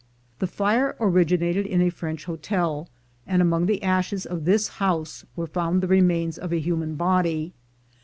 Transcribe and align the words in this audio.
The 0.39 0.47
fire 0.47 0.95
originated 0.99 1.67
in 1.67 1.79
a 1.79 1.91
French 1.91 2.25
hotel, 2.25 2.89
and 3.27 3.39
among 3.39 3.67
the 3.67 3.83
ashes 3.83 4.25
of 4.25 4.45
this 4.45 4.67
house 4.81 5.25
were 5.35 5.45
found 5.45 5.81
the 5.83 5.87
remains 5.87 6.39
of 6.39 6.51
a 6.51 6.57
human 6.57 6.95
body. 6.95 7.53